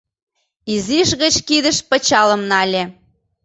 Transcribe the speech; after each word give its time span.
Изиш 0.73 1.09
гыч 1.21 1.35
кидыш 1.47 1.77
пычалым 1.89 2.41
нале. 2.51 2.83